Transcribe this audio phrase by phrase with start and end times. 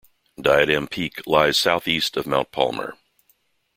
[0.41, 2.95] Diadem Peak lies southeast of Mount Palmer.